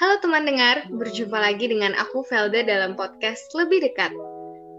Halo 0.00 0.16
teman 0.16 0.48
dengar, 0.48 0.88
berjumpa 0.88 1.36
lagi 1.36 1.68
dengan 1.68 1.92
aku 1.92 2.24
Velda 2.24 2.64
dalam 2.64 2.96
podcast 2.96 3.52
Lebih 3.52 3.84
Dekat. 3.84 4.08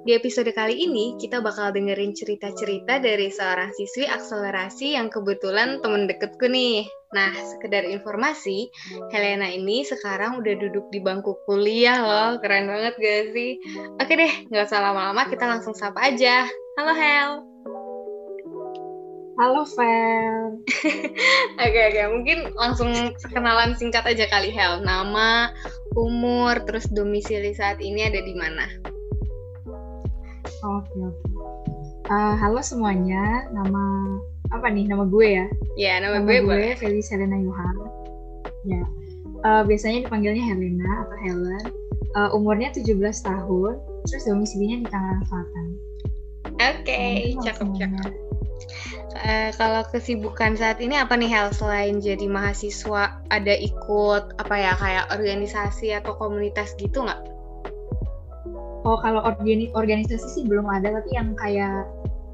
Di 0.01 0.17
episode 0.17 0.49
kali 0.49 0.81
ini, 0.81 1.13
kita 1.21 1.45
bakal 1.45 1.69
dengerin 1.69 2.17
cerita-cerita 2.17 2.97
dari 2.97 3.29
seorang 3.29 3.69
siswi 3.69 4.09
akselerasi 4.09 4.97
yang 4.97 5.13
kebetulan 5.13 5.77
temen 5.85 6.09
deketku 6.09 6.49
nih. 6.49 6.89
Nah, 7.13 7.37
sekedar 7.37 7.85
informasi, 7.85 8.73
Helena 9.13 9.45
ini 9.45 9.85
sekarang 9.85 10.41
udah 10.41 10.57
duduk 10.57 10.89
di 10.89 10.97
bangku 10.97 11.37
kuliah 11.45 12.01
loh. 12.01 12.41
Keren 12.41 12.65
banget 12.65 12.97
gak 12.97 13.21
sih? 13.29 13.61
Oke 14.01 14.17
deh, 14.17 14.33
gak 14.49 14.73
usah 14.73 14.81
lama-lama, 14.81 15.29
kita 15.29 15.45
langsung 15.45 15.77
sapa 15.77 16.01
aja. 16.01 16.49
Halo 16.81 16.97
Hel! 16.97 17.50
Halo 19.41 19.65
Vel. 19.73 20.61
Oke 21.65 21.79
oke, 21.89 22.01
mungkin 22.13 22.53
langsung 22.53 22.93
perkenalan 23.17 23.73
singkat 23.73 24.05
aja 24.05 24.29
kali 24.29 24.53
Hel. 24.53 24.85
Nama, 24.85 25.49
umur, 25.97 26.61
terus 26.69 26.85
domisili 26.93 27.49
saat 27.57 27.81
ini 27.81 28.05
ada 28.05 28.21
di 28.21 28.37
mana? 28.37 28.69
Oke 30.61 30.93
oke. 30.93 31.25
Uh, 32.05 32.37
halo 32.37 32.61
semuanya, 32.61 33.49
nama 33.49 34.13
apa 34.53 34.69
nih? 34.69 34.85
Nama 34.85 35.09
gue 35.09 35.27
ya? 35.33 35.45
Ya, 35.73 35.93
nama, 35.97 36.21
nama 36.21 36.29
gue, 36.29 36.37
gue 36.37 36.45
boleh. 36.45 36.73
Felis 36.77 37.09
Helena 37.09 37.41
Yohan. 37.41 37.75
Ya. 38.69 38.85
Uh, 39.41 39.65
biasanya 39.65 40.05
dipanggilnya 40.05 40.53
Helena 40.53 41.09
atau 41.09 41.17
Helen. 41.17 41.65
Uh, 42.13 42.29
umurnya 42.37 42.69
17 42.77 42.93
tahun, 43.25 43.73
terus 44.05 44.21
domisilinya 44.21 44.85
di 44.85 44.87
Tangerang 44.93 45.25
Selatan. 45.25 45.67
Oke, 46.61 46.85
okay, 46.85 47.33
cakep-cakep. 47.41 48.30
Uh, 49.11 49.49
kalau 49.59 49.83
kesibukan 49.91 50.55
saat 50.55 50.79
ini 50.79 50.95
apa 50.95 51.13
nih 51.19 51.27
Hel 51.27 51.51
selain 51.51 51.99
jadi 51.99 52.25
mahasiswa 52.31 53.19
ada 53.27 53.53
ikut 53.53 54.23
apa 54.39 54.55
ya 54.55 54.73
kayak 54.79 55.05
organisasi 55.11 55.93
atau 55.95 56.15
komunitas 56.15 56.73
gitu 56.79 57.03
nggak? 57.03 57.21
Oh 58.81 58.97
kalau 58.97 59.21
organi 59.21 59.69
organisasi 59.77 60.27
sih 60.31 60.43
belum 60.47 60.65
ada 60.65 60.97
tapi 61.01 61.11
yang 61.13 61.37
kayak 61.37 61.85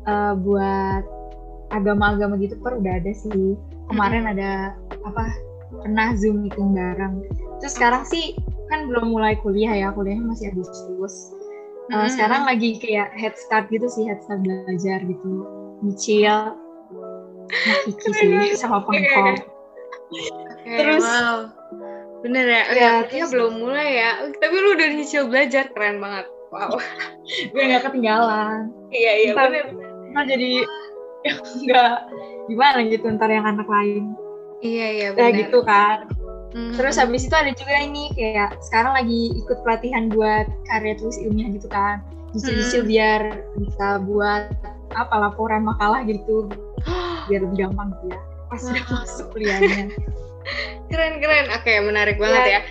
uh, 0.07 0.37
buat 0.37 1.03
agama-agama 1.75 2.39
gitu 2.39 2.55
per 2.63 2.79
udah 2.79 3.03
ada 3.03 3.11
sih 3.11 3.59
kemarin 3.91 4.23
hmm. 4.23 4.33
ada 4.37 4.51
apa 5.03 5.23
pernah 5.83 6.15
zoom 6.15 6.47
meeting 6.47 6.71
bareng. 6.71 7.27
Terus 7.59 7.75
sekarang 7.75 8.07
sih 8.07 8.37
kan 8.71 8.87
belum 8.87 9.11
mulai 9.11 9.35
kuliah 9.43 9.75
ya 9.75 9.91
kuliahnya 9.91 10.23
masih 10.23 10.55
Agustus. 10.55 11.35
Uh, 11.91 12.05
hmm. 12.05 12.09
Sekarang 12.15 12.47
lagi 12.47 12.79
kayak 12.79 13.11
head 13.17 13.35
start 13.35 13.67
gitu 13.67 13.89
sih 13.91 14.07
head 14.07 14.23
start 14.23 14.45
belajar 14.45 15.03
gitu 15.03 15.56
nyicil 15.85 16.57
Kiki 17.87 18.09
sih 18.11 18.59
sama 18.59 18.83
pengkol. 18.83 19.39
Okay, 20.67 20.77
Terus 20.83 21.03
wow. 21.03 21.47
Bener 22.25 22.45
ya? 22.49 22.63
Ya, 22.73 22.91
ya 23.07 23.25
belum 23.29 23.61
mulai 23.61 24.03
ya. 24.03 24.11
Tapi 24.35 24.55
lu 24.57 24.75
udah 24.75 24.87
nyicil 24.91 25.31
belajar, 25.31 25.71
keren 25.71 26.03
banget. 26.03 26.27
Wow. 26.51 26.79
Gue 27.53 27.63
gak 27.71 27.87
ketinggalan. 27.87 28.71
Iya, 28.91 29.11
iya 29.23 29.31
ntar, 29.35 29.51
bener. 29.51 29.65
Ntar 30.15 30.23
jadi 30.27 30.51
nggak 31.67 31.93
gimana 32.47 32.79
gitu 32.87 33.05
ntar 33.15 33.29
yang 33.31 33.47
anak 33.47 33.67
lain. 33.67 34.15
Iya, 34.63 34.87
iya 34.91 35.07
bener. 35.15 35.23
Ya 35.23 35.39
gitu 35.47 35.59
kan. 35.63 36.07
Mm-hmm. 36.55 36.73
Terus 36.79 36.95
habis 36.97 37.27
itu 37.27 37.35
ada 37.35 37.51
juga 37.51 37.75
ini 37.83 38.09
kayak 38.15 38.57
sekarang 38.63 38.95
lagi 38.95 39.35
ikut 39.35 39.59
pelatihan 39.61 40.09
buat 40.09 40.47
karya 40.71 40.95
tulis 40.97 41.19
ilmiah 41.19 41.51
gitu 41.53 41.67
kan. 41.67 42.01
Nyicil-nyicil 42.33 42.81
mm-hmm. 42.81 42.91
biar 42.91 43.21
bisa 43.59 43.87
buat 44.07 44.47
apa 44.97 45.15
laporan 45.29 45.61
makalah 45.63 46.01
gitu. 46.03 46.49
Biar 47.29 47.45
lebih 47.45 47.69
gampang 47.69 47.93
ya 48.09 48.17
pas 48.47 48.59
sudah 48.63 48.83
masuk 48.89 49.27
kuliahnya. 49.35 49.91
Keren 50.89 51.19
keren. 51.19 51.51
Oke 51.51 51.67
okay, 51.67 51.77
menarik 51.83 52.15
banget 52.15 52.43
ya, 52.47 52.51
ya. 52.55 52.61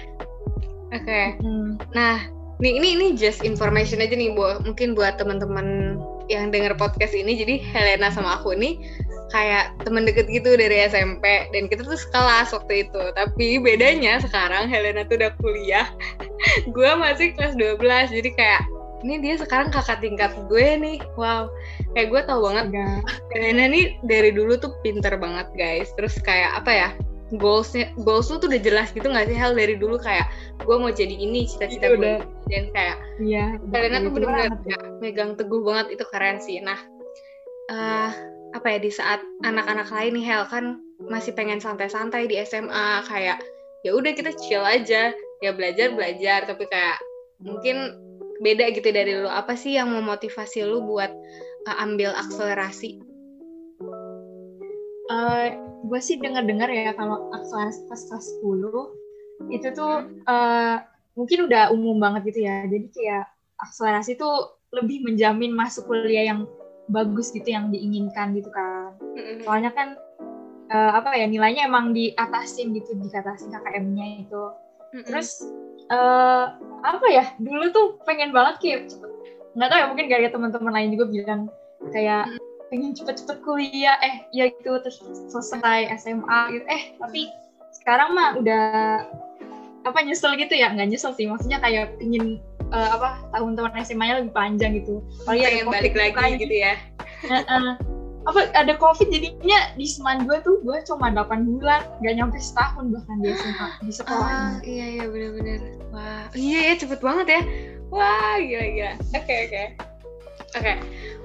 oke. 0.97 1.05
Okay. 1.05 1.25
hmm. 1.45 1.77
nah 1.93 2.25
nih 2.57 2.81
ini 2.81 2.97
ini 2.97 3.07
just 3.13 3.45
information 3.45 4.01
aja 4.01 4.17
nih 4.17 4.33
bu 4.33 4.65
mungkin 4.65 4.97
buat 4.97 5.21
teman-teman 5.21 6.01
yang 6.33 6.49
dengar 6.49 6.73
podcast 6.81 7.13
ini. 7.13 7.37
Jadi 7.37 7.61
Helena 7.61 8.09
sama 8.09 8.41
aku 8.41 8.57
ini 8.57 8.81
kayak 9.29 9.77
temen 9.85 10.09
deket 10.09 10.25
gitu 10.33 10.57
dari 10.57 10.89
SMP 10.89 11.53
dan 11.53 11.69
kita 11.69 11.85
tuh 11.85 12.01
sekelas 12.01 12.57
waktu 12.57 12.89
itu. 12.89 13.03
Tapi 13.13 13.61
bedanya 13.61 14.25
sekarang 14.25 14.73
Helena 14.73 15.05
tuh 15.05 15.21
udah 15.21 15.37
kuliah. 15.37 15.87
Gue 16.75 16.91
masih 16.97 17.37
kelas 17.37 17.61
12 17.61 18.17
jadi 18.17 18.31
kayak 18.33 18.63
ini 19.05 19.21
dia 19.21 19.35
sekarang 19.37 19.69
kakak 19.69 20.01
tingkat 20.01 20.33
gue 20.49 20.67
nih. 20.81 20.97
Wow. 21.21 21.53
Kayak 21.93 22.09
gue 22.13 22.21
tau 22.29 22.41
banget. 22.45 22.67
Helena 23.35 23.69
nih 23.69 23.97
dari 24.09 24.31
dulu 24.33 24.57
tuh 24.57 24.73
pinter 24.81 25.13
banget 25.21 25.49
guys. 25.57 25.93
Terus 25.97 26.17
kayak 26.23 26.65
apa 26.65 26.73
ya 26.73 26.89
goalsnya 27.35 27.91
goals 28.07 28.31
lu 28.31 28.39
tuh 28.39 28.47
udah 28.47 28.63
jelas 28.63 28.95
gitu 28.95 29.11
gak 29.11 29.27
sih 29.27 29.35
hal 29.35 29.51
dari 29.51 29.75
dulu 29.75 29.99
kayak 29.99 30.31
gue 30.63 30.77
mau 30.79 30.95
jadi 30.95 31.11
ini 31.11 31.51
cita-cita 31.51 31.91
gue 31.91 31.99
udah. 31.99 32.19
dan 32.47 32.65
kayak 32.71 32.97
iya 33.19 33.59
Helena 33.75 34.07
tuh 34.07 34.13
bener-bener 34.15 34.55
ya, 34.63 34.79
megang 35.03 35.35
teguh 35.35 35.67
banget 35.67 35.99
itu 35.99 36.05
keren 36.07 36.39
sih. 36.39 36.63
Nah 36.63 36.79
uh, 37.75 38.11
apa 38.55 38.67
ya 38.71 38.79
di 38.79 38.95
saat 38.95 39.21
anak-anak 39.43 39.91
lain 39.91 40.23
nih 40.23 40.25
Hel 40.25 40.45
kan 40.47 40.79
masih 41.03 41.35
pengen 41.35 41.59
santai-santai 41.59 42.31
di 42.31 42.39
SMA 42.47 43.03
kayak 43.11 43.43
ya 43.83 43.91
udah 43.91 44.13
kita 44.15 44.31
chill 44.39 44.63
aja. 44.63 45.11
Ya 45.43 45.51
belajar 45.51 45.93
belajar. 45.93 46.47
Tapi 46.47 46.65
kayak 46.71 46.99
mungkin 47.43 48.06
beda 48.41 48.73
gitu 48.73 48.89
dari 48.93 49.13
lu. 49.17 49.29
Apa 49.29 49.57
sih 49.57 49.77
yang 49.77 49.93
memotivasi 49.93 50.65
lu 50.65 50.85
buat 50.85 51.11
uh, 51.69 51.77
ambil 51.83 52.13
akselerasi? 52.15 53.01
Uh, 55.07 55.47
gue 55.87 56.01
sih 56.03 56.19
dengar-dengar 56.19 56.67
ya 56.67 56.91
kalau 56.99 57.31
akselerasi 57.31 57.87
pas 57.87 58.01
kelas 58.11 58.27
10 58.43 59.55
itu 59.55 59.69
tuh 59.77 59.95
uh, 60.27 60.77
mungkin 61.15 61.47
udah 61.47 61.71
umum 61.71 61.97
banget 62.01 62.35
gitu 62.35 62.49
ya. 62.49 62.67
Jadi 62.67 62.87
kayak 62.91 63.25
akselerasi 63.63 64.19
tuh 64.19 64.59
lebih 64.75 65.07
menjamin 65.07 65.55
masuk 65.55 65.89
kuliah 65.89 66.35
yang 66.35 66.45
bagus 66.91 67.31
gitu 67.31 67.47
yang 67.47 67.71
diinginkan 67.71 68.35
gitu 68.35 68.51
kan. 68.51 68.95
Soalnya 69.43 69.71
kan 69.73 69.97
uh, 70.71 70.93
apa 70.99 71.15
ya 71.15 71.27
nilainya 71.27 71.67
emang 71.67 71.95
diatasin 71.95 72.75
gitu 72.75 72.95
dikatasin 72.99 73.51
KKM-nya 73.55 74.27
itu 74.27 74.43
terus 74.93 75.45
uh, 75.91 76.55
apa 76.83 77.07
ya 77.11 77.25
dulu 77.39 77.71
tuh 77.73 77.87
pengen 78.07 78.31
banget 78.31 78.55
kayak 78.63 78.81
nggak 79.57 79.69
tahu 79.73 79.79
ya 79.81 79.87
mungkin 79.89 80.05
gak 80.13 80.33
teman-teman 80.37 80.73
lain 80.73 80.91
juga 80.93 81.07
bilang 81.09 81.41
kayak 81.91 82.29
pengen 82.69 82.93
cepet-cepet 82.93 83.39
kuliah 83.47 83.97
eh 84.03 84.27
ya 84.35 84.51
itu 84.51 84.71
terus 84.83 84.99
selesai 85.31 85.91
SMA 86.03 86.41
gitu. 86.55 86.65
Eh 86.67 86.83
tapi 86.99 87.31
sekarang 87.83 88.13
mah 88.15 88.35
udah 88.37 88.67
apa 89.87 89.99
nyesel 90.03 90.35
gitu 90.35 90.55
ya? 90.59 90.75
Nggak 90.75 90.89
nyesel 90.91 91.15
sih 91.15 91.31
maksudnya 91.31 91.63
kayak 91.63 91.95
pengen 92.03 92.43
uh, 92.75 92.99
apa 92.99 93.23
tahun-tahun 93.35 93.73
SMA-nya 93.87 94.21
lebih 94.23 94.35
panjang 94.35 94.75
gitu. 94.83 95.03
Oh 95.31 95.35
iya, 95.35 95.51
pengen 95.63 95.71
balik 95.71 95.95
lagi 95.95 96.43
gitu 96.43 96.55
ya. 96.55 96.75
Apa 98.27 98.51
ada 98.59 98.75
covid 98.75 99.07
jadinya 99.07 99.71
di 99.79 99.87
seman 99.87 100.27
gue 100.27 100.43
tuh 100.43 100.59
gue 100.67 100.79
cuma 100.83 101.15
8 101.15 101.47
bulan 101.47 101.87
gak 102.03 102.15
nyampe 102.19 102.43
setahun 102.43 102.91
bahkan 102.91 103.17
di 103.23 103.31
SMA 103.39 103.69
di 103.87 103.93
sekolah. 103.95 104.27
Ah, 104.27 104.53
iya 104.67 104.87
iya 104.99 105.05
benar-benar 105.07 105.61
wah 105.95 106.27
iya 106.35 106.59
ya 106.71 106.75
cepet 106.75 106.99
banget 106.99 107.27
ya. 107.31 107.43
Wah 107.95 108.37
gila 108.43 108.67
gila. 108.67 108.93
Oke 109.15 109.23
okay, 109.23 109.39
oke. 109.47 109.51
Okay. 109.51 109.67
oke 110.59 110.63
okay. 110.63 110.77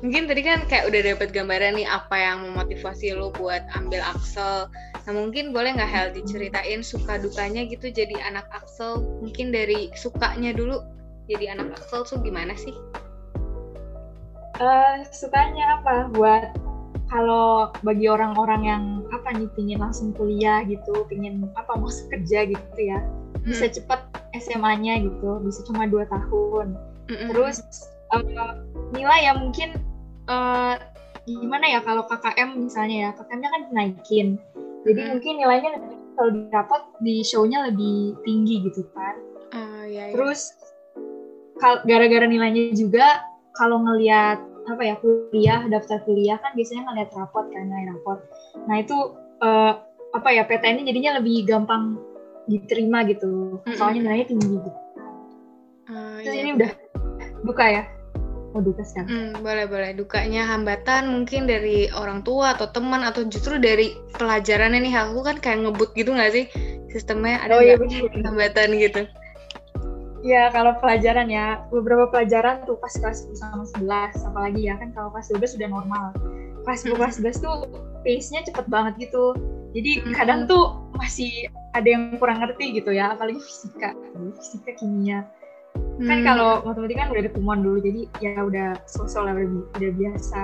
mungkin 0.06 0.30
tadi 0.30 0.42
kan 0.46 0.60
kayak 0.70 0.94
udah 0.94 1.02
dapet 1.02 1.30
gambaran 1.34 1.74
nih 1.78 1.88
apa 1.90 2.16
yang 2.18 2.46
memotivasi 2.46 3.18
lo 3.18 3.34
buat 3.34 3.66
ambil 3.74 4.06
Axel. 4.06 4.70
Nah 5.02 5.14
mungkin 5.18 5.50
boleh 5.50 5.74
nggak 5.74 5.90
Hel 5.90 6.08
diceritain 6.14 6.86
suka 6.86 7.18
dukanya 7.18 7.66
gitu 7.66 7.90
jadi 7.90 8.14
anak 8.30 8.46
Axel? 8.54 9.02
Mungkin 9.26 9.50
dari 9.50 9.90
sukanya 9.98 10.54
dulu 10.54 10.86
jadi 11.26 11.58
anak 11.58 11.82
Axel 11.82 12.06
tuh 12.06 12.22
gimana 12.22 12.54
sih? 12.54 12.78
Uh, 14.62 15.02
sukanya 15.10 15.82
apa? 15.82 16.14
Buat 16.14 16.61
kalau 17.12 17.76
bagi 17.84 18.08
orang-orang 18.08 18.62
yang 18.64 18.84
apa 19.12 19.36
nih 19.36 19.52
pingin 19.60 19.84
langsung 19.84 20.16
kuliah 20.16 20.64
gitu, 20.64 21.04
pingin 21.12 21.44
apa 21.60 21.76
masuk 21.76 22.08
kerja 22.08 22.48
gitu 22.48 22.80
ya, 22.80 23.04
hmm. 23.04 23.52
bisa 23.52 23.68
cepet 23.68 24.00
SMA-nya 24.40 25.04
gitu, 25.04 25.44
bisa 25.44 25.60
cuma 25.68 25.92
dua 25.92 26.08
tahun. 26.08 26.80
Hmm. 27.12 27.28
Terus 27.36 27.60
uh, 28.16 28.56
nilai 28.96 29.28
ya 29.28 29.36
mungkin 29.36 29.76
uh, 30.32 30.80
gimana 31.28 31.68
ya 31.68 31.80
kalau 31.84 32.08
KKM 32.08 32.56
misalnya 32.56 32.98
ya, 32.98 33.10
KKM-nya 33.20 33.50
kan 33.52 33.62
dinaikin. 33.68 34.28
Jadi 34.88 35.00
hmm. 35.04 35.10
mungkin 35.12 35.34
nilainya 35.36 35.70
kalau 36.16 36.32
didapat 36.32 36.82
di 37.04 37.16
show-nya 37.28 37.68
lebih 37.68 38.16
tinggi 38.24 38.72
gitu 38.72 38.88
kan. 38.96 39.16
Uh, 39.52 39.84
iya, 39.84 40.10
iya. 40.10 40.16
Terus 40.16 40.56
gara-gara 41.60 42.24
nilainya 42.24 42.72
juga 42.72 43.28
kalau 43.60 43.84
ngelihat 43.84 44.40
apa 44.70 44.82
ya 44.86 44.96
kuliah 45.02 45.66
daftar 45.66 45.98
kuliah 46.06 46.38
kan 46.38 46.54
biasanya 46.54 46.86
ngeliat 46.90 47.10
rapot 47.18 47.46
kan 47.50 47.66
nilai 47.66 47.96
rapot. 47.96 48.20
Nah 48.70 48.76
itu 48.82 48.98
uh, 49.42 49.74
apa 50.12 50.30
ya 50.30 50.44
PTN 50.46 50.82
ini 50.82 50.88
jadinya 50.94 51.12
lebih 51.18 51.48
gampang 51.48 51.98
diterima 52.46 53.06
gitu. 53.10 53.62
Soalnya 53.74 54.10
nilainya 54.10 54.28
tinggi 54.30 54.48
gitu. 54.60 54.72
Uh, 55.90 56.22
Terus 56.22 56.36
iya. 56.38 56.42
ini 56.46 56.52
udah 56.62 56.72
duka 57.42 57.66
ya? 57.66 57.84
Mau 58.52 58.60
duka 58.60 58.84
sekarang 58.84 59.10
hmm, 59.10 59.32
boleh 59.42 59.66
boleh. 59.66 59.90
Dukanya 59.96 60.44
hambatan 60.44 61.08
mungkin 61.08 61.48
dari 61.48 61.88
orang 61.96 62.22
tua 62.22 62.54
atau 62.54 62.68
teman 62.68 63.02
atau 63.08 63.24
justru 63.26 63.58
dari 63.58 63.96
pelajarannya 64.14 64.84
nih. 64.84 64.94
Aku 65.08 65.24
kan 65.24 65.40
kayak 65.40 65.64
ngebut 65.66 65.96
gitu 65.96 66.12
nggak 66.12 66.32
sih 66.36 66.46
sistemnya? 66.92 67.40
Ada 67.48 67.54
oh, 67.56 67.62
iya, 67.64 67.76
hambatan 68.28 68.76
gitu 68.78 69.08
Ya 70.22 70.54
kalau 70.54 70.78
pelajaran 70.78 71.28
ya. 71.30 71.66
Beberapa 71.74 72.10
pelajaran 72.14 72.66
tuh 72.70 72.78
pas 72.78 72.94
kelas 72.94 73.26
10 73.30 73.42
sama 73.42 73.66
11 73.82 74.30
apalagi 74.30 74.62
ya 74.70 74.78
kan 74.78 74.94
kalau 74.94 75.10
kelas 75.14 75.34
12 75.34 75.58
sudah 75.58 75.70
normal. 75.70 76.14
Kelas 76.66 76.86
10 76.86 76.98
kelas 76.98 77.16
11 77.20 77.46
tuh 77.46 77.56
pace-nya 78.06 78.42
cepet 78.46 78.66
banget 78.70 79.10
gitu. 79.10 79.34
Jadi 79.72 80.04
kadang 80.14 80.46
tuh 80.46 80.78
masih 81.00 81.48
ada 81.72 81.88
yang 81.88 82.20
kurang 82.20 82.44
ngerti 82.44 82.76
gitu 82.78 82.94
ya 82.94 83.18
apalagi 83.18 83.40
fisika. 83.42 83.98
Fisika 84.38 84.72
kimia. 84.78 85.26
Kan 86.02 86.22
hmm. 86.22 86.28
kalau 86.28 86.52
matematika 86.66 87.08
kan 87.08 87.10
udah 87.14 87.24
ketemuan 87.30 87.60
dulu 87.64 87.78
jadi 87.80 88.02
ya 88.20 88.34
udah 88.42 88.68
sosial 88.90 89.26
lah 89.26 89.34
udah, 89.38 89.50
udah 89.80 89.92
biasa. 89.96 90.42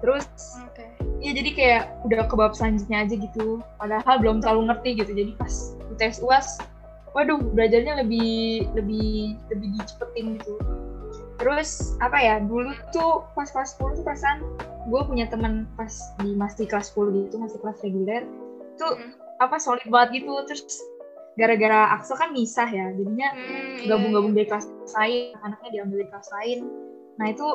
Terus 0.00 0.26
okay. 0.72 0.88
ya 1.20 1.30
jadi 1.36 1.50
kayak 1.52 1.82
udah 2.08 2.26
ke 2.26 2.34
bab 2.34 2.52
selanjutnya 2.56 3.04
aja 3.04 3.14
gitu. 3.14 3.60
Padahal 3.76 4.14
belum 4.18 4.40
terlalu 4.40 4.72
ngerti 4.72 4.90
gitu. 5.04 5.12
Jadi 5.12 5.32
pas 5.36 5.54
tes 6.00 6.18
uas 6.24 6.58
waduh 7.16 7.40
belajarnya 7.40 8.04
lebih 8.04 8.68
lebih 8.76 9.40
lebih 9.48 9.68
dicepetin 9.80 10.36
gitu. 10.36 10.60
Terus 11.40 11.96
apa 12.04 12.20
ya 12.20 12.44
dulu 12.44 12.76
tuh 12.92 13.24
pas 13.32 13.48
kelas 13.48 13.80
10 13.80 14.00
tuh 14.00 14.04
perasaan 14.04 14.44
gue 14.92 15.00
punya 15.08 15.24
teman 15.32 15.64
pas 15.80 15.90
di 16.20 16.36
masih 16.36 16.68
kelas 16.68 16.92
10 16.92 17.32
gitu 17.32 17.40
masih 17.40 17.56
kelas 17.64 17.80
reguler 17.80 18.28
tuh 18.76 19.00
hmm. 19.00 19.16
apa 19.40 19.56
solid 19.56 19.88
banget 19.88 20.20
gitu. 20.20 20.36
Terus 20.44 20.76
gara-gara 21.40 21.96
Axel 21.96 22.20
kan 22.20 22.36
misah 22.36 22.68
ya 22.68 22.92
jadinya 22.92 23.32
hmm, 23.32 23.80
iya, 23.80 23.88
gabung-gabung 23.88 24.36
iya. 24.36 24.44
dari 24.44 24.48
kelas 24.52 24.66
lain 24.92 25.24
anaknya 25.40 25.68
diambil 25.72 25.96
dari 26.04 26.10
kelas 26.12 26.28
lain. 26.36 26.58
Nah 27.16 27.26
itu 27.32 27.46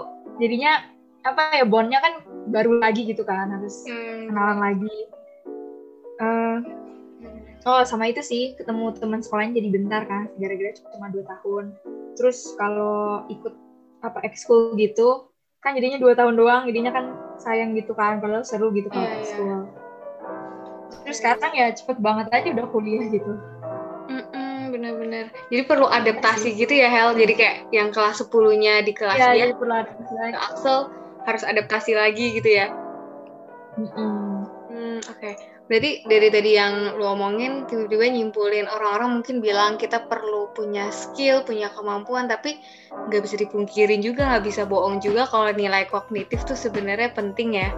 jadinya 0.41 0.73
apa 1.21 1.61
ya 1.61 1.65
bondnya 1.69 2.01
kan 2.01 2.13
baru 2.49 2.81
lagi 2.81 3.05
gitu 3.05 3.21
kan 3.21 3.53
harus 3.53 3.85
hmm. 3.85 4.33
kenalan 4.33 4.57
lagi 4.57 4.97
oh 7.65 7.83
sama 7.85 8.09
itu 8.09 8.21
sih 8.25 8.57
ketemu 8.57 8.95
teman 8.97 9.21
sekolahnya 9.21 9.61
jadi 9.61 9.69
bentar 9.69 10.01
kan 10.09 10.29
gara-gara 10.37 10.71
cuma 10.93 11.07
dua 11.13 11.23
tahun. 11.27 11.65
Terus 12.17 12.53
kalau 12.57 13.25
ikut 13.29 13.53
apa 14.01 14.25
ekskul 14.25 14.73
gitu 14.81 15.29
kan 15.61 15.77
jadinya 15.77 16.01
dua 16.01 16.17
tahun 16.17 16.33
doang 16.41 16.65
jadinya 16.65 16.89
kan 16.89 17.05
sayang 17.37 17.77
gitu 17.77 17.93
kan 17.93 18.17
kalau 18.17 18.41
seru 18.41 18.73
gitu 18.73 18.89
kalau 18.89 19.05
yeah, 19.05 19.21
ekskul. 19.21 19.45
Yeah 19.45 19.63
terus 21.01 21.17
sekarang 21.17 21.51
ya 21.57 21.67
cepet 21.73 21.97
banget 21.97 22.27
aja 22.29 22.47
udah 22.53 22.67
kuliah 22.69 23.05
gitu. 23.09 23.33
Bener-bener. 24.71 25.27
Jadi 25.51 25.63
perlu 25.67 25.83
adaptasi 25.91 26.55
gitu 26.55 26.71
ya 26.71 26.87
Hel. 26.87 27.11
Jadi 27.19 27.33
kayak 27.35 27.57
yang 27.75 27.91
kelas 27.91 28.23
10-nya 28.23 28.79
di 28.87 28.95
kelas 28.95 29.19
ya, 29.19 29.35
dia 29.35 29.51
perlu 29.51 29.75
adaptasi 29.75 30.13
lagi. 30.15 30.33
Axel 30.39 30.77
harus 31.27 31.43
adaptasi 31.43 31.91
lagi 31.91 32.25
gitu 32.39 32.49
ya. 32.49 32.71
Mm 33.75 33.87
-hmm. 33.91 34.15
hmm, 34.71 34.97
oke. 35.11 35.19
okay. 35.19 35.50
Berarti 35.71 36.03
dari 36.03 36.27
tadi 36.27 36.51
yang 36.59 36.99
lu 36.99 37.07
omongin 37.07 37.63
tiba-tiba 37.63 38.11
nyimpulin 38.11 38.67
orang-orang 38.67 39.23
mungkin 39.23 39.39
bilang 39.39 39.79
kita 39.79 40.03
perlu 40.03 40.51
punya 40.51 40.91
skill 40.91 41.47
punya 41.47 41.71
kemampuan 41.71 42.27
tapi 42.27 42.59
nggak 42.91 43.23
bisa 43.23 43.39
dipungkirin 43.39 44.03
juga 44.03 44.27
nggak 44.35 44.43
bisa 44.51 44.67
bohong 44.67 44.99
juga 44.99 45.23
kalau 45.31 45.47
nilai 45.55 45.87
kognitif 45.87 46.43
tuh 46.43 46.59
sebenarnya 46.59 47.15
penting 47.15 47.55
ya 47.55 47.71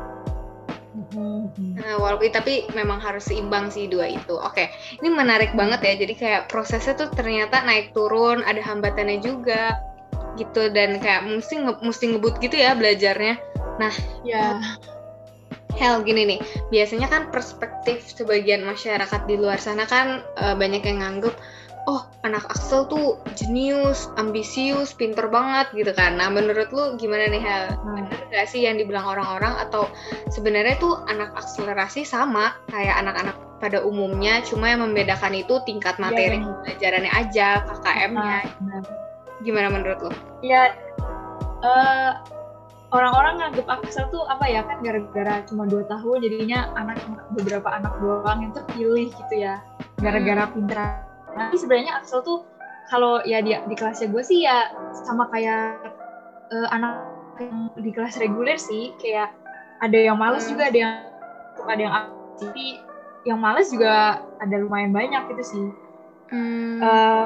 Nah, 1.73 1.97
walaupun 1.97 2.29
tapi 2.29 2.69
memang 2.77 3.01
harus 3.01 3.25
seimbang 3.25 3.73
sih 3.73 3.89
dua 3.89 4.05
itu. 4.05 4.37
Oke, 4.37 4.69
ini 5.01 5.09
menarik 5.09 5.57
banget 5.57 5.81
ya. 5.81 5.93
Jadi 6.05 6.13
kayak 6.13 6.41
prosesnya 6.49 6.93
tuh 6.93 7.09
ternyata 7.09 7.65
naik 7.65 7.97
turun, 7.97 8.45
ada 8.45 8.61
hambatannya 8.61 9.17
juga 9.21 9.73
gitu 10.37 10.69
dan 10.73 10.97
kayak 11.01 11.25
mesti 11.25 11.65
nge 11.65 11.73
mesti 11.81 12.05
ngebut 12.13 12.37
gitu 12.41 12.61
ya 12.61 12.77
belajarnya. 12.77 13.41
Nah, 13.81 13.93
ya 14.21 14.61
hell 15.77 16.01
gini 16.05 16.35
nih. 16.35 16.39
Biasanya 16.69 17.07
kan 17.09 17.29
perspektif 17.29 18.03
sebagian 18.05 18.63
masyarakat 18.63 19.21
di 19.25 19.35
luar 19.37 19.57
sana 19.57 19.85
kan 19.89 20.21
uh, 20.39 20.55
banyak 20.57 20.85
yang 20.85 21.01
nganggep 21.01 21.33
oh 21.83 22.07
anak 22.23 22.47
Axel 22.47 22.87
tuh 22.87 23.19
jenius, 23.35 24.07
ambisius, 24.15 24.95
pinter 24.95 25.27
banget 25.27 25.67
gitu 25.75 25.91
kan. 25.91 26.15
Nah 26.15 26.31
menurut 26.31 26.71
lu 26.71 26.95
gimana 26.95 27.27
nih 27.27 27.43
Hel? 27.43 27.75
Hmm. 27.75 28.07
Bener 28.07 28.19
gak 28.31 28.47
sih 28.49 28.63
yang 28.63 28.79
dibilang 28.79 29.03
orang-orang 29.03 29.59
atau 29.67 29.91
sebenarnya 30.31 30.79
tuh 30.79 31.03
anak 31.11 31.35
akselerasi 31.35 32.07
sama 32.07 32.55
kayak 32.71 32.95
anak-anak 33.03 33.35
pada 33.59 33.79
umumnya, 33.79 34.43
cuma 34.43 34.75
yang 34.75 34.83
membedakan 34.83 35.39
itu 35.39 35.55
tingkat 35.63 35.95
iya, 35.95 36.03
materi 36.03 36.35
yeah, 36.35 36.55
pelajarannya 36.67 37.11
aja, 37.15 37.47
KKM-nya. 37.63 38.39
Nah, 38.59 38.83
gimana 39.39 39.67
menurut 39.71 39.99
lu? 40.03 40.11
Ya 40.43 40.75
uh, 41.63 42.19
orang-orang 42.93 43.33
nganggep 43.41 43.65
Axel 43.65 44.05
tuh 44.13 44.23
apa 44.29 44.45
ya 44.45 44.61
kan 44.61 44.77
gara-gara 44.85 45.41
cuma 45.49 45.65
dua 45.65 45.83
tahun 45.89 46.21
jadinya 46.21 46.69
anak 46.77 47.01
beberapa 47.33 47.67
anak 47.73 47.93
doang 47.97 48.45
yang 48.45 48.53
terpilih 48.53 49.09
gitu 49.09 49.35
ya. 49.35 49.59
Gara-gara 49.97 50.45
hmm. 50.45 50.53
pinter 50.53 50.77
tapi 51.33 51.55
sebenarnya 51.57 51.97
Axel 51.97 52.21
tuh 52.21 52.45
kalau 52.87 53.25
ya 53.25 53.41
dia 53.41 53.65
di 53.65 53.73
kelasnya 53.73 54.13
gue 54.13 54.21
sih 54.21 54.45
ya 54.45 54.69
sama 54.93 55.25
kayak 55.33 55.81
uh, 56.53 56.67
anak 56.69 57.01
yang 57.41 57.73
di 57.81 57.89
kelas 57.89 58.21
reguler 58.21 58.55
sih. 58.61 58.93
Kayak 59.01 59.33
ada 59.81 59.97
yang 59.97 60.21
males 60.21 60.45
juga 60.45 60.69
ada 60.69 60.77
yang 60.77 60.93
ada 61.65 61.81
yang 61.81 61.93
tapi 62.37 62.65
yang 63.25 63.39
males 63.41 63.73
juga 63.73 64.21
ada 64.37 64.55
lumayan 64.61 64.93
banyak 64.93 65.33
gitu 65.33 65.43
sih. 65.43 65.67
Hmm. 66.33 66.81
uh, 66.81 67.25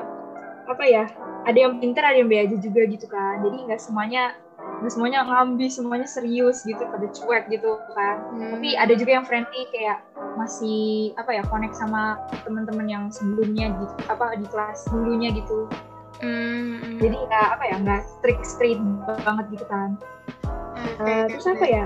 apa 0.68 0.84
ya 0.84 1.08
ada 1.48 1.56
yang 1.56 1.80
pinter 1.80 2.04
ada 2.04 2.20
yang 2.20 2.32
aja 2.32 2.56
juga 2.56 2.88
gitu 2.88 3.08
kan. 3.12 3.44
Jadi 3.44 3.68
nggak 3.68 3.82
semuanya 3.84 4.36
nggak 4.78 4.94
semuanya 4.94 5.26
ngambis 5.26 5.82
semuanya 5.82 6.06
serius 6.06 6.62
gitu 6.62 6.80
pada 6.86 7.08
cuek 7.10 7.50
gitu 7.50 7.82
kan. 7.98 8.18
Hmm. 8.34 8.52
tapi 8.58 8.78
ada 8.78 8.94
juga 8.94 9.12
yang 9.18 9.26
friendly 9.26 9.66
kayak 9.74 10.06
masih 10.38 11.14
apa 11.18 11.42
ya 11.42 11.44
connect 11.50 11.74
sama 11.74 12.22
teman-teman 12.46 12.86
yang 12.86 13.04
sebelumnya 13.10 13.74
gitu 13.74 13.96
apa 14.10 14.38
di 14.38 14.46
kelas 14.50 14.86
dulunya 14.94 15.34
gitu. 15.34 15.66
Hmm. 16.18 16.98
jadi 16.98 17.14
nggak 17.14 17.48
apa 17.58 17.64
ya 17.70 17.76
nggak 17.78 18.02
strict 18.18 18.44
strict 18.46 18.82
banget 19.26 19.46
gitu 19.54 19.66
kan. 19.70 19.98
Okay, 20.98 21.26
uh, 21.26 21.26
terus 21.30 21.46
apa 21.50 21.66
ya? 21.66 21.86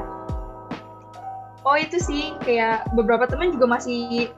Oh 1.61 1.77
itu 1.77 1.99
sih 1.99 2.35
kayak 2.43 2.89
beberapa 2.95 3.27
teman 3.27 3.55
juga 3.55 3.79
masih 3.79 4.31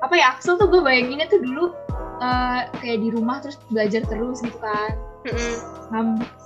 apa 0.00 0.14
ya 0.14 0.36
Axel 0.36 0.56
tuh 0.56 0.70
gue 0.70 0.80
bayanginnya 0.80 1.26
tuh 1.26 1.42
dulu 1.42 1.74
uh, 2.22 2.70
kayak 2.78 3.02
di 3.02 3.08
rumah 3.12 3.42
terus 3.42 3.58
belajar 3.68 4.04
terus 4.06 4.40
gitu 4.40 4.58
kan. 4.62 4.96
Mm-hmm 5.26 6.37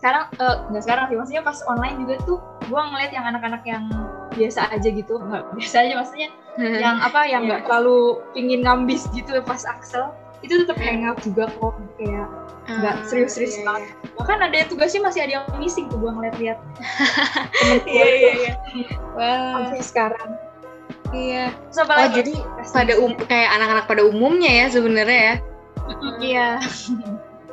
sekarang 0.00 0.32
uh, 0.40 0.64
nggak 0.72 0.82
sekarang 0.88 1.04
sih 1.12 1.16
maksudnya 1.20 1.44
pas 1.44 1.60
online 1.68 1.96
juga 2.00 2.14
tuh 2.24 2.40
gue 2.64 2.80
ngeliat 2.80 3.12
yang 3.12 3.28
anak-anak 3.28 3.62
yang 3.68 3.84
biasa 4.32 4.72
aja 4.72 4.88
gitu. 4.88 5.20
Nggak 5.20 5.44
biasa 5.60 5.76
aja 5.84 5.94
maksudnya 6.00 6.28
yang 6.88 6.96
apa 7.04 7.28
yang 7.28 7.44
nggak 7.44 7.60
yeah. 7.60 7.66
terlalu 7.68 8.24
pingin 8.32 8.64
ngambis 8.64 9.04
gitu 9.12 9.36
pas 9.44 9.60
Axel 9.68 10.08
itu 10.40 10.56
tetap 10.64 10.80
hangout 10.80 11.20
juga 11.20 11.52
kok 11.52 11.76
kayak 12.00 12.32
nggak 12.64 12.96
uh, 12.96 13.04
serius-serius 13.04 13.60
yeah, 13.60 13.64
banget. 13.68 13.82
yeah. 13.92 14.12
bahkan 14.16 14.38
ada 14.40 14.58
tugasnya 14.72 15.00
masih 15.04 15.20
ada 15.20 15.32
yang 15.36 15.44
missing 15.60 15.84
tuh 15.92 16.00
gue 16.00 16.08
ngeliat-liat. 16.08 16.58
Iya 17.84 18.04
iya 18.08 18.30
iya. 18.40 18.52
wow 19.12 19.68
sampai 19.68 19.84
sekarang. 19.84 20.30
Iya. 21.12 21.52
So, 21.74 21.84
oh 21.84 22.08
jadi 22.14 22.40
pada 22.72 22.96
um, 22.96 23.12
kayak 23.28 23.50
anak-anak 23.52 23.84
pada 23.84 24.02
umumnya 24.06 24.64
ya 24.64 24.66
sebenarnya 24.72 25.20
ya? 25.20 25.34
Iya. 26.22 26.48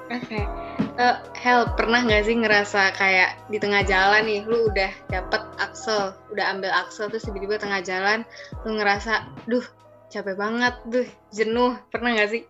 Oke. 0.08 0.16
okay 0.16 0.67
uh, 0.98 1.18
Hel 1.38 1.70
pernah 1.78 2.04
nggak 2.04 2.24
sih 2.26 2.36
ngerasa 2.36 2.94
kayak 2.98 3.48
di 3.48 3.58
tengah 3.62 3.86
jalan 3.86 4.26
nih 4.26 4.42
lu 4.44 4.68
udah 4.70 4.92
dapet 5.08 5.42
Axel 5.62 6.14
udah 6.34 6.46
ambil 6.58 6.74
Axel 6.74 7.08
terus 7.08 7.26
tiba-tiba 7.26 7.62
tengah 7.62 7.80
jalan 7.86 8.26
lu 8.66 8.78
ngerasa 8.78 9.30
duh 9.46 9.64
capek 10.10 10.36
banget 10.36 10.74
duh 10.90 11.08
jenuh 11.32 11.78
pernah 11.94 12.18
nggak 12.18 12.30
sih 12.34 12.44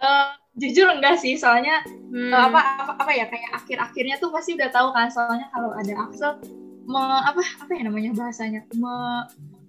uh, 0.00 0.34
jujur 0.58 0.88
enggak 0.90 1.20
sih 1.20 1.38
soalnya 1.38 1.84
hmm. 1.86 2.32
uh, 2.32 2.50
apa, 2.50 2.60
apa 2.82 2.92
apa 3.06 3.12
ya 3.14 3.24
kayak 3.30 3.50
akhir-akhirnya 3.62 4.16
tuh 4.18 4.32
pasti 4.32 4.56
udah 4.58 4.70
tahu 4.72 4.88
kan 4.96 5.12
soalnya 5.12 5.46
kalau 5.52 5.70
ada 5.76 5.92
Axel 6.08 6.32
me, 6.88 7.02
apa 7.04 7.44
apa 7.60 7.70
ya 7.76 7.82
namanya 7.84 8.16
bahasanya 8.16 8.64
me, 8.80 8.94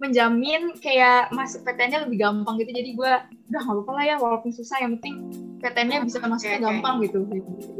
menjamin 0.00 0.72
kayak 0.80 1.28
masuk 1.36 1.60
PTN-nya 1.68 2.08
lebih 2.08 2.24
gampang 2.24 2.56
gitu 2.56 2.72
jadi 2.72 2.90
gue 2.96 3.10
udah 3.52 3.60
nggak 3.60 3.84
apa 3.84 3.92
lah 3.92 4.04
ya 4.08 4.16
walaupun 4.16 4.48
susah 4.48 4.80
yang 4.80 4.96
penting 4.96 5.28
PTN-nya 5.60 5.98
bisa 6.08 6.18
masuknya 6.24 6.56
okay, 6.56 6.64
gampang 6.64 6.96
okay. 6.98 7.04
gitu, 7.06 7.18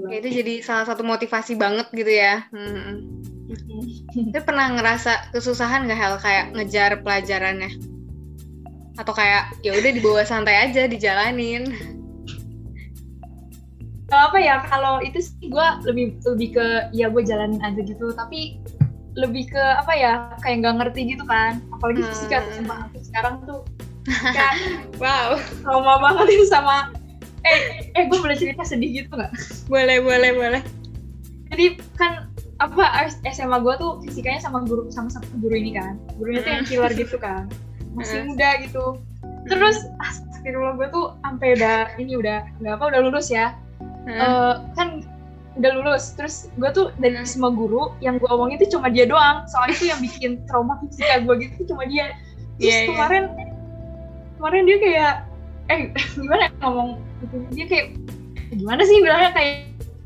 ya, 0.06 0.16
itu 0.20 0.28
jadi 0.44 0.54
salah 0.60 0.84
satu 0.84 1.02
motivasi 1.02 1.56
banget 1.56 1.88
gitu 1.96 2.12
ya. 2.12 2.44
Hmm. 2.52 3.24
Itu 4.14 4.38
pernah 4.46 4.70
ngerasa 4.76 5.32
kesusahan 5.34 5.88
gak 5.90 5.98
Hel? 5.98 6.14
Kayak 6.20 6.44
ngejar 6.54 6.90
pelajarannya? 7.02 7.72
Atau 9.00 9.16
kayak 9.16 9.56
ya 9.64 9.74
udah 9.74 9.90
dibawa 9.90 10.22
santai 10.22 10.70
aja 10.70 10.86
dijalanin. 10.86 11.72
Apa 14.10 14.38
ya 14.42 14.62
kalau 14.66 15.00
itu 15.00 15.22
sih 15.22 15.48
gue 15.48 15.66
lebih 15.86 16.18
lebih 16.26 16.48
ke 16.58 16.66
ya 16.94 17.08
gue 17.08 17.22
jalanin 17.24 17.62
aja 17.64 17.80
gitu. 17.80 18.12
Tapi 18.12 18.60
lebih 19.18 19.50
ke 19.50 19.58
apa 19.58 19.92
ya 19.96 20.12
kayak 20.44 20.62
nggak 20.62 20.76
ngerti 20.84 21.16
gitu 21.16 21.24
kan. 21.26 21.58
Apalagi 21.74 22.04
hmm. 22.04 22.10
fisika 22.12 22.44
tuh 22.44 22.52
sama 22.60 22.74
aku 22.86 22.98
sekarang 23.02 23.34
tuh 23.48 23.60
kan 24.36 24.54
wow. 24.96 25.36
trauma 25.62 25.94
banget 26.00 26.40
itu 26.40 26.46
sama 26.48 26.88
eh 27.44 27.88
eh 27.96 28.04
gue 28.08 28.18
boleh 28.20 28.36
cerita 28.36 28.62
sedih 28.64 29.04
gitu 29.04 29.16
nggak? 29.16 29.32
Boleh 29.66 29.98
boleh 30.04 30.30
boleh. 30.36 30.62
Jadi 31.50 31.80
kan 31.96 32.30
apa 32.60 33.08
SMA 33.24 33.58
gue 33.64 33.74
tuh 33.80 34.04
fisikanya 34.04 34.40
sama 34.44 34.62
guru 34.68 34.92
sama 34.92 35.08
satu 35.08 35.26
guru 35.40 35.56
ini 35.56 35.80
kan. 35.80 35.96
Gurunya 36.20 36.44
tuh 36.44 36.52
yang 36.52 36.66
killer 36.68 36.92
gitu 36.92 37.16
kan. 37.16 37.48
Masih 37.96 38.28
muda 38.28 38.60
gitu. 38.60 39.00
Terus 39.48 39.88
astagfirullah 39.98 40.76
gue 40.76 40.88
tuh 40.92 41.16
sampai 41.24 41.56
udah 41.56 41.96
ini 41.96 42.20
udah 42.20 42.44
nggak 42.60 42.74
apa 42.76 42.84
udah 42.92 43.00
lulus 43.00 43.32
ya. 43.32 43.56
Hmm. 43.80 44.16
uh, 44.20 44.54
kan 44.76 45.02
udah 45.56 45.70
lulus. 45.80 46.12
Terus 46.14 46.52
gue 46.60 46.70
tuh 46.76 46.92
dari 47.00 47.16
hmm. 47.16 47.26
semua 47.26 47.50
guru 47.50 47.96
yang 48.04 48.20
gue 48.20 48.28
omongin 48.28 48.60
itu 48.60 48.76
cuma 48.76 48.92
dia 48.92 49.08
doang. 49.08 49.48
Soalnya 49.48 49.74
itu 49.80 49.86
yang 49.88 50.00
bikin 50.04 50.30
trauma 50.44 50.76
fisika 50.84 51.24
gue 51.24 51.34
gitu 51.48 51.72
cuma 51.72 51.88
dia. 51.88 52.12
Terus 52.60 52.68
yeah, 52.68 52.80
iya. 52.84 52.88
kemarin 52.92 53.24
yeah. 53.32 53.50
kemarin 54.36 54.62
dia 54.68 54.78
kayak 54.78 55.14
eh 55.72 55.80
gimana 56.20 56.42
ya 56.46 56.50
ngomong 56.60 56.90
gitu. 57.24 57.36
Dia 57.54 57.66
kayak 57.68 57.86
gimana 58.54 58.82
sih? 58.84 58.98
Bilangnya 59.00 59.32
kayak 59.32 59.52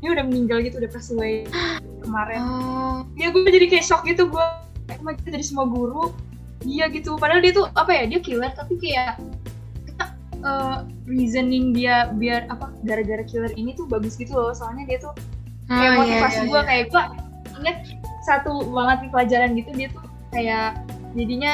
dia 0.03 0.09
udah 0.13 0.25
meninggal 0.27 0.61
gitu 0.61 0.77
udah 0.77 0.91
pas 0.91 1.07
away 1.15 1.47
kemarin. 2.05 2.39
Oh. 2.45 2.97
ya 3.17 3.33
gue 3.33 3.41
jadi 3.49 3.67
kayak 3.71 3.85
shock 3.85 4.05
gitu 4.05 4.29
gue 4.29 4.45
emang 4.93 5.17
kita 5.17 5.33
dari 5.33 5.45
semua 5.45 5.65
guru 5.65 6.13
dia 6.61 6.85
gitu. 6.93 7.17
Padahal 7.17 7.41
dia 7.41 7.53
tuh 7.55 7.65
apa 7.73 7.91
ya 7.91 8.03
dia 8.05 8.19
killer 8.21 8.53
tapi 8.53 8.77
kayak 8.77 9.17
uh, 10.45 10.85
reasoning 11.09 11.73
dia 11.73 12.13
biar 12.13 12.45
apa 12.53 12.69
gara-gara 12.85 13.25
killer 13.25 13.49
ini 13.57 13.73
tuh 13.73 13.89
bagus 13.89 14.13
gitu 14.19 14.37
loh. 14.37 14.53
Soalnya 14.53 14.85
dia 14.85 14.97
tuh 15.01 15.13
kayak 15.65 15.91
oh, 15.91 15.97
motivasi 16.05 16.37
iya, 16.37 16.41
iya, 16.41 16.45
gue 16.45 16.61
iya. 16.61 16.67
kayak 16.69 16.85
gue 16.93 17.03
inget 17.55 17.77
satu 18.25 18.51
banget 18.73 18.97
di 19.05 19.07
pelajaran 19.09 19.49
gitu 19.57 19.71
dia 19.73 19.87
tuh 19.89 20.05
kayak 20.33 20.69
jadinya 21.13 21.53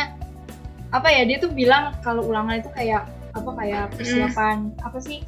apa 0.91 1.07
ya 1.07 1.23
dia 1.23 1.37
tuh 1.39 1.51
bilang 1.51 1.95
kalau 2.03 2.27
ulangan 2.27 2.59
itu 2.59 2.71
kayak 2.75 3.07
apa 3.31 3.49
kayak 3.55 3.85
persiapan 3.95 4.57
mm. 4.71 4.87
apa 4.87 4.97
sih? 4.99 5.19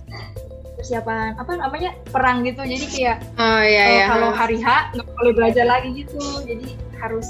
Persiapan 0.79 1.39
apa 1.39 1.51
namanya? 1.55 1.91
Perang 2.11 2.43
gitu. 2.43 2.61
Jadi 2.63 2.85
kayak 2.89 3.17
oh, 3.39 3.61
iya, 3.63 3.83
iya. 4.01 4.05
kalau 4.11 4.29
hari 4.35 4.59
H 4.59 4.91
nggak 4.95 5.07
boleh 5.15 5.33
belajar 5.35 5.65
lagi 5.67 5.89
gitu. 5.95 6.19
Jadi 6.43 6.75
harus 6.99 7.27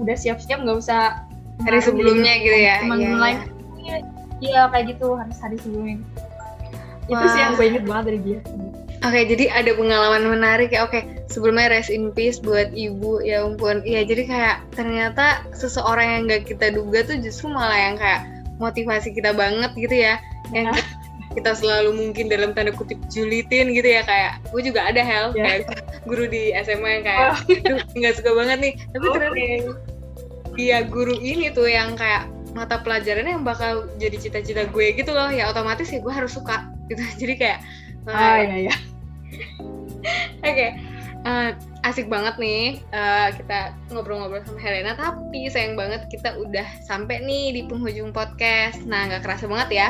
udah 0.00 0.16
siap-siap 0.16 0.64
nggak 0.64 0.78
usah 0.80 1.24
hari 1.64 1.78
sebelumnya 1.84 2.32
gitu, 2.40 2.56
ya. 2.56 2.76
teman 2.82 2.98
iya, 2.98 3.12
lain. 3.16 3.38
iya. 3.80 3.96
iya 4.40 4.62
kayak 4.68 4.96
gitu. 4.96 5.16
Harus 5.16 5.38
hari 5.40 5.56
sebelumnya. 5.60 5.98
Itu 7.10 7.26
sih 7.34 7.40
yang 7.40 7.52
gue 7.58 7.66
inget 7.66 7.84
banget 7.84 8.04
dari 8.14 8.20
dia. 8.22 8.40
Oke, 9.02 9.18
okay, 9.18 9.22
jadi 9.26 9.50
ada 9.50 9.74
pengalaman 9.74 10.30
menarik 10.30 10.70
ya. 10.70 10.86
Oke, 10.86 11.02
okay, 11.02 11.02
sebelumnya 11.26 11.74
rest 11.74 11.90
in 11.90 12.14
peace 12.14 12.38
buat 12.38 12.70
ibu. 12.70 13.18
Ya 13.18 13.42
ampun. 13.42 13.82
Iya, 13.82 14.06
jadi 14.06 14.22
kayak 14.30 14.56
ternyata 14.78 15.42
seseorang 15.58 16.06
yang 16.06 16.22
gak 16.30 16.46
kita 16.46 16.70
duga 16.70 17.02
tuh 17.02 17.18
justru 17.18 17.50
malah 17.50 17.74
yang 17.74 17.98
kayak 17.98 18.31
motivasi 18.62 19.10
kita 19.10 19.34
banget 19.34 19.74
gitu 19.74 19.96
ya. 19.98 20.22
Yang 20.54 20.78
iya. 20.78 20.82
kita 21.34 21.52
selalu 21.58 21.90
mungkin 21.96 22.30
dalam 22.30 22.54
tanda 22.54 22.70
kutip 22.70 23.00
julitin 23.10 23.74
gitu 23.74 23.88
ya 23.88 24.06
kayak 24.06 24.38
gue 24.52 24.62
juga 24.62 24.86
ada 24.86 25.00
hell 25.02 25.32
yeah. 25.34 25.64
kayak 25.64 25.82
guru 26.04 26.28
di 26.28 26.52
SMA 26.60 27.00
yang 27.00 27.04
kayak 27.08 27.28
oh. 27.32 27.38
nggak 27.96 28.14
suka 28.20 28.30
banget 28.36 28.58
nih 28.60 28.74
tapi 28.92 29.06
okay. 29.08 29.14
ternyata 29.16 29.40
iya 30.60 30.78
guru 30.84 31.16
ini 31.16 31.48
tuh 31.48 31.64
yang 31.64 31.96
kayak 31.96 32.28
mata 32.52 32.84
pelajarannya 32.84 33.40
yang 33.40 33.46
bakal 33.48 33.88
jadi 33.96 34.16
cita-cita 34.20 34.68
gue 34.68 34.92
gitu 34.92 35.08
loh 35.16 35.32
ya 35.32 35.48
otomatis 35.48 35.88
ya 35.88 36.04
gue 36.04 36.12
harus 36.12 36.36
suka 36.36 36.68
gitu 36.92 37.00
jadi 37.24 37.34
kayak 37.40 37.58
ah 38.12 38.44
iya 38.44 38.68
iya 38.68 38.74
Oke, 40.42 40.50
okay. 40.50 40.70
Uh, 41.26 41.50
asik 41.86 42.06
banget 42.06 42.38
nih 42.38 42.78
uh, 42.94 43.34
kita 43.34 43.74
ngobrol-ngobrol 43.90 44.42
sama 44.46 44.60
Helena, 44.62 44.92
tapi 44.94 45.50
sayang 45.50 45.74
banget 45.74 46.06
kita 46.10 46.38
udah 46.38 46.66
sampai 46.86 47.22
nih 47.22 47.54
di 47.54 47.60
penghujung 47.66 48.14
podcast. 48.14 48.82
Nah, 48.86 49.10
nggak 49.10 49.26
kerasa 49.26 49.46
banget 49.50 49.68
ya. 49.70 49.88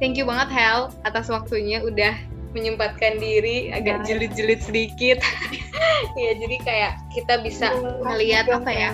Thank 0.00 0.16
you 0.16 0.24
banget 0.24 0.48
Hel 0.52 0.92
atas 1.04 1.28
waktunya 1.28 1.84
udah 1.84 2.16
menyempatkan 2.50 3.22
diri 3.22 3.70
agak 3.70 4.02
jilid-jilid 4.08 4.60
sedikit. 4.64 5.22
ya, 6.20 6.32
jadi 6.34 6.56
kayak 6.64 6.92
kita 7.14 7.38
bisa 7.44 7.70
melihat 8.02 8.50
apa 8.50 8.70
ya 8.72 8.90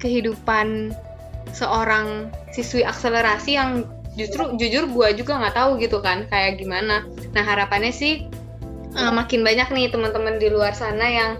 kehidupan 0.00 0.96
seorang 1.52 2.30
siswi 2.54 2.86
akselerasi 2.86 3.58
yang 3.58 3.84
justru 4.18 4.54
jujur 4.58 4.90
gue 4.90 5.08
juga 5.22 5.38
nggak 5.38 5.54
tahu 5.54 5.70
gitu 5.78 5.98
kan 6.02 6.26
kayak 6.32 6.58
gimana. 6.58 7.06
Nah 7.36 7.44
harapannya 7.44 7.94
sih 7.94 8.26
uh, 8.96 9.12
makin 9.12 9.42
banyak 9.42 9.68
nih 9.70 9.86
teman-teman 9.90 10.38
di 10.40 10.48
luar 10.50 10.74
sana 10.74 11.06
yang 11.06 11.32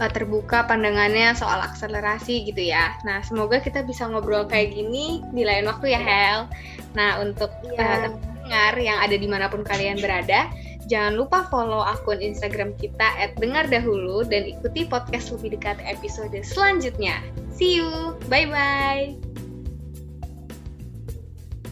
uh, 0.00 0.10
terbuka 0.10 0.64
pandangannya 0.66 1.32
soal 1.36 1.60
akselerasi 1.64 2.48
gitu 2.48 2.72
ya. 2.72 2.96
Nah, 3.04 3.24
semoga 3.24 3.60
kita 3.60 3.84
bisa 3.84 4.08
ngobrol 4.08 4.44
kayak 4.48 4.74
gini 4.74 5.22
di 5.32 5.42
lain 5.44 5.68
waktu 5.68 5.94
ya, 5.94 6.00
Hel. 6.00 6.38
Nah, 6.96 7.20
untuk 7.22 7.52
yeah. 7.74 7.76
Iya. 7.76 7.86
uh, 7.86 8.10
dengar 8.48 8.74
yang 8.80 8.98
ada 9.04 9.16
di 9.20 9.28
mana 9.28 9.46
pun 9.52 9.60
kalian 9.60 10.00
berada, 10.00 10.48
jangan 10.88 11.20
lupa 11.20 11.44
follow 11.52 11.84
akun 11.84 12.24
Instagram 12.24 12.72
kita 12.80 13.36
@dengardahulu 13.36 14.24
dan 14.24 14.48
ikuti 14.48 14.88
podcast 14.88 15.36
lebih 15.36 15.60
dekat 15.60 15.76
episode 15.84 16.32
selanjutnya. 16.40 17.20
See 17.52 17.76
you, 17.76 18.16
bye 18.32 18.48
bye. 18.48 19.27